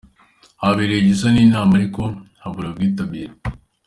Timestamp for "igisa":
1.01-1.27